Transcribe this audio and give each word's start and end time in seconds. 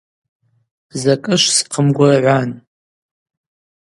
Закӏы 1.01 1.35
швсхъымгвыргӏван. 1.41 2.49